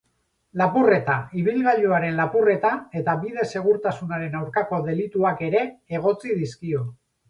[0.61, 5.67] Lapurreta, ibilgailuaren lapurreta eta bide segurtasunaren aurkako delituak ere
[6.03, 6.89] egotzi dizkio.